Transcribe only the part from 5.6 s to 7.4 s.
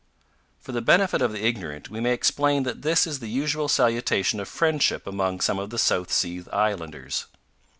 the South Sea Islanders.